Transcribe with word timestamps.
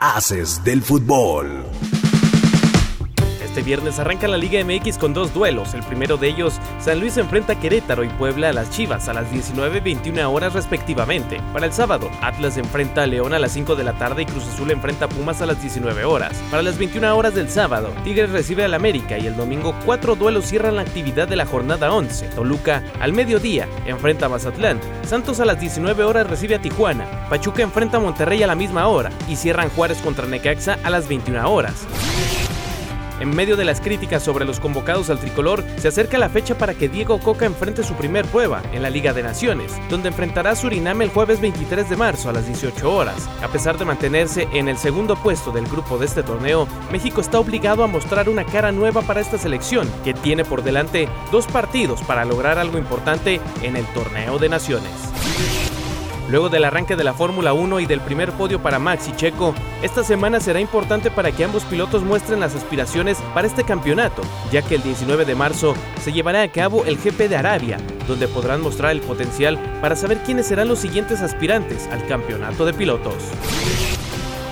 Haces 0.00 0.62
del 0.62 0.80
fútbol. 0.80 1.87
Este 3.58 3.70
viernes 3.70 3.98
arranca 3.98 4.28
la 4.28 4.36
Liga 4.36 4.64
MX 4.64 4.98
con 4.98 5.12
dos 5.12 5.34
duelos. 5.34 5.74
El 5.74 5.82
primero 5.82 6.16
de 6.16 6.28
ellos, 6.28 6.60
San 6.78 7.00
Luis 7.00 7.16
enfrenta 7.16 7.54
a 7.54 7.58
Querétaro 7.58 8.04
y 8.04 8.08
Puebla 8.08 8.50
a 8.50 8.52
las 8.52 8.70
Chivas 8.70 9.08
a 9.08 9.12
las 9.12 9.32
19 9.32 9.80
21 9.80 10.32
horas 10.32 10.52
respectivamente. 10.52 11.40
Para 11.52 11.66
el 11.66 11.72
sábado, 11.72 12.08
Atlas 12.22 12.56
enfrenta 12.56 13.02
a 13.02 13.06
León 13.08 13.34
a 13.34 13.40
las 13.40 13.50
5 13.50 13.74
de 13.74 13.82
la 13.82 13.94
tarde 13.94 14.22
y 14.22 14.26
Cruz 14.26 14.46
Azul 14.46 14.70
enfrenta 14.70 15.06
a 15.06 15.08
Pumas 15.08 15.42
a 15.42 15.46
las 15.46 15.60
19 15.60 16.04
horas. 16.04 16.40
Para 16.52 16.62
las 16.62 16.78
21 16.78 17.16
horas 17.16 17.34
del 17.34 17.50
sábado, 17.50 17.92
Tigres 18.04 18.30
recibe 18.30 18.64
al 18.64 18.74
América 18.74 19.18
y 19.18 19.26
el 19.26 19.34
domingo 19.34 19.74
cuatro 19.84 20.14
duelos 20.14 20.44
cierran 20.44 20.76
la 20.76 20.82
actividad 20.82 21.26
de 21.26 21.34
la 21.34 21.44
jornada 21.44 21.92
11. 21.92 22.28
Toluca 22.28 22.84
al 23.00 23.12
mediodía 23.12 23.68
enfrenta 23.86 24.26
a 24.26 24.28
Mazatlán. 24.28 24.78
Santos 25.04 25.40
a 25.40 25.44
las 25.44 25.58
19 25.58 26.04
horas 26.04 26.30
recibe 26.30 26.54
a 26.54 26.62
Tijuana. 26.62 27.26
Pachuca 27.28 27.64
enfrenta 27.64 27.96
a 27.96 28.00
Monterrey 28.00 28.40
a 28.40 28.46
la 28.46 28.54
misma 28.54 28.86
hora 28.86 29.10
y 29.28 29.34
cierran 29.34 29.68
Juárez 29.70 29.98
contra 29.98 30.28
Necaxa 30.28 30.78
a 30.84 30.90
las 30.90 31.08
21 31.08 31.52
horas. 31.52 31.88
En 33.20 33.34
medio 33.34 33.56
de 33.56 33.64
las 33.64 33.80
críticas 33.80 34.22
sobre 34.22 34.44
los 34.44 34.60
convocados 34.60 35.10
al 35.10 35.18
tricolor, 35.18 35.64
se 35.78 35.88
acerca 35.88 36.18
la 36.18 36.28
fecha 36.28 36.56
para 36.56 36.74
que 36.74 36.88
Diego 36.88 37.18
Coca 37.18 37.46
enfrente 37.46 37.82
su 37.82 37.94
primer 37.94 38.24
prueba 38.26 38.62
en 38.72 38.82
la 38.82 38.90
Liga 38.90 39.12
de 39.12 39.22
Naciones, 39.24 39.72
donde 39.90 40.08
enfrentará 40.08 40.50
a 40.50 40.56
Suriname 40.56 41.04
el 41.04 41.10
jueves 41.10 41.40
23 41.40 41.90
de 41.90 41.96
marzo 41.96 42.28
a 42.28 42.32
las 42.32 42.46
18 42.46 42.94
horas. 42.94 43.28
A 43.42 43.48
pesar 43.48 43.76
de 43.76 43.84
mantenerse 43.84 44.48
en 44.52 44.68
el 44.68 44.78
segundo 44.78 45.16
puesto 45.16 45.50
del 45.50 45.66
grupo 45.66 45.98
de 45.98 46.06
este 46.06 46.22
torneo, 46.22 46.68
México 46.92 47.20
está 47.20 47.40
obligado 47.40 47.82
a 47.82 47.88
mostrar 47.88 48.28
una 48.28 48.44
cara 48.44 48.70
nueva 48.70 49.02
para 49.02 49.20
esta 49.20 49.38
selección, 49.38 49.90
que 50.04 50.14
tiene 50.14 50.44
por 50.44 50.62
delante 50.62 51.08
dos 51.32 51.46
partidos 51.46 52.02
para 52.02 52.24
lograr 52.24 52.58
algo 52.58 52.78
importante 52.78 53.40
en 53.62 53.76
el 53.76 53.86
torneo 53.86 54.38
de 54.38 54.48
Naciones. 54.48 55.77
Luego 56.28 56.50
del 56.50 56.64
arranque 56.64 56.94
de 56.94 57.04
la 57.04 57.14
Fórmula 57.14 57.54
1 57.54 57.80
y 57.80 57.86
del 57.86 58.00
primer 58.00 58.32
podio 58.32 58.60
para 58.62 58.78
Max 58.78 59.08
y 59.08 59.16
Checo, 59.16 59.54
esta 59.82 60.04
semana 60.04 60.40
será 60.40 60.60
importante 60.60 61.10
para 61.10 61.32
que 61.32 61.42
ambos 61.42 61.64
pilotos 61.64 62.02
muestren 62.02 62.40
las 62.40 62.54
aspiraciones 62.54 63.16
para 63.32 63.46
este 63.46 63.64
campeonato, 63.64 64.20
ya 64.52 64.60
que 64.60 64.74
el 64.74 64.82
19 64.82 65.24
de 65.24 65.34
marzo 65.34 65.74
se 66.02 66.12
llevará 66.12 66.42
a 66.42 66.52
cabo 66.52 66.84
el 66.84 66.98
GP 66.98 67.30
de 67.30 67.36
Arabia, 67.36 67.78
donde 68.06 68.28
podrán 68.28 68.60
mostrar 68.60 68.92
el 68.92 69.00
potencial 69.00 69.58
para 69.80 69.96
saber 69.96 70.18
quiénes 70.18 70.46
serán 70.46 70.68
los 70.68 70.80
siguientes 70.80 71.22
aspirantes 71.22 71.88
al 71.90 72.06
campeonato 72.06 72.66
de 72.66 72.74
pilotos. 72.74 73.24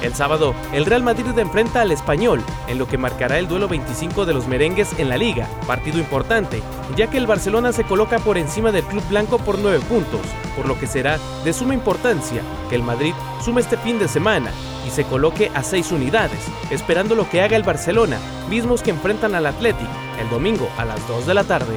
El 0.07 0.15
sábado, 0.15 0.55
el 0.73 0.87
Real 0.87 1.03
Madrid 1.03 1.37
enfrenta 1.37 1.81
al 1.81 1.91
Español, 1.91 2.41
en 2.69 2.79
lo 2.79 2.87
que 2.87 2.97
marcará 2.97 3.41
el 3.41 3.49
duelo 3.49 3.67
25 3.67 4.25
de 4.25 4.35
los 4.35 4.47
merengues 4.47 4.97
en 5.01 5.09
la 5.09 5.17
liga, 5.17 5.49
partido 5.67 5.99
importante, 5.99 6.63
ya 6.95 7.09
que 7.09 7.19
el 7.19 7.27
Barcelona 7.27 7.73
se 7.73 7.83
coloca 7.83 8.21
por 8.21 8.39
encima 8.39 8.71
del 8.71 8.85
club 8.85 9.03
blanco 9.09 9.39
por 9.39 9.59
9 9.59 9.81
puntos, 9.89 10.21
por 10.55 10.69
lo 10.69 10.79
que 10.79 10.87
será 10.87 11.19
de 11.45 11.53
suma 11.53 11.75
importancia 11.75 12.41
que 12.69 12.77
el 12.77 12.85
Madrid 12.85 13.15
sume 13.45 13.63
este 13.63 13.77
fin 13.79 13.99
de 13.99 14.07
semana 14.07 14.53
y 14.87 14.91
se 14.91 15.03
coloque 15.03 15.51
a 15.57 15.65
6 15.65 15.91
unidades, 15.91 16.39
esperando 16.71 17.17
lo 17.17 17.29
que 17.29 17.43
haga 17.43 17.57
el 17.57 17.65
Barcelona, 17.65 18.21
mismos 18.49 18.83
que 18.83 18.91
enfrentan 18.91 19.35
al 19.35 19.47
Athletic 19.47 19.89
el 20.21 20.31
domingo 20.31 20.69
a 20.79 20.85
las 20.85 21.05
2 21.09 21.27
de 21.27 21.35
la 21.35 21.43
tarde. 21.43 21.77